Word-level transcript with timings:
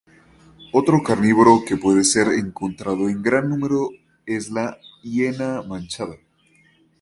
Otro 0.73 1.03
carnívoro 1.03 1.61
que 1.63 1.77
puede 1.77 2.03
ser 2.05 2.29
encontrado 2.29 3.07
en 3.07 3.21
gran 3.21 3.47
número 3.49 3.89
es 4.25 4.49
la 4.49 4.79
hiena 5.03 5.61
manchada. 5.61 6.15